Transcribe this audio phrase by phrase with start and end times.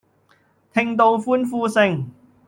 [0.73, 2.09] 聽到歡呼聲